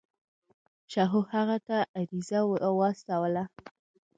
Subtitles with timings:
[0.91, 2.39] شاهو هغه ته عریضه
[2.79, 3.43] واستوله.